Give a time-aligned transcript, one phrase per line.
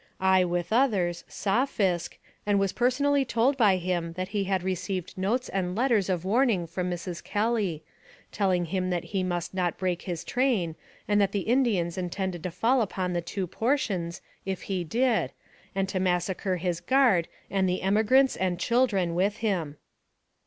[0.19, 5.15] I, with others, saw Fisk, and was personally told by him that he had received
[5.15, 7.23] notes and letters of warning from Mrs.
[7.23, 7.83] Kelly,
[8.31, 10.75] telling him that he must not break his train,
[11.05, 15.33] that the Indians intended to fall upon the two portions, if he did,
[15.75, 19.77] and to massacre his guard and the emigrants and children with him.